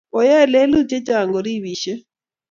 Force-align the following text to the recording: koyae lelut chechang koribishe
koyae 0.13 0.45
lelut 0.53 0.85
chechang 0.89 1.29
koribishe 1.33 1.93